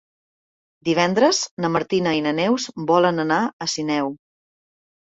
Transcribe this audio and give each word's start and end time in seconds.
Divendres 0.89 1.41
na 1.65 1.71
Martina 1.75 2.15
i 2.21 2.25
na 2.29 2.33
Neus 2.41 2.69
volen 2.95 3.27
anar 3.29 3.41
a 3.69 3.73
Sineu. 3.79 4.15